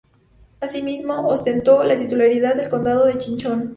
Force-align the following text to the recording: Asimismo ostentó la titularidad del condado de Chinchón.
Asimismo 0.61 1.27
ostentó 1.27 1.83
la 1.83 1.95
titularidad 1.95 2.55
del 2.55 2.69
condado 2.69 3.05
de 3.05 3.19
Chinchón. 3.19 3.69